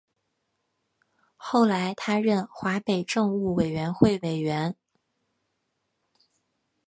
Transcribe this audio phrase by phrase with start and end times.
[1.35, 4.75] 后来他任华北政务委员会委员。